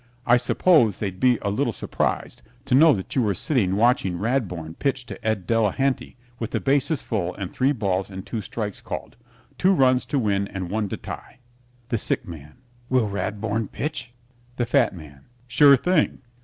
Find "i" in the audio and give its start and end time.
0.25-0.37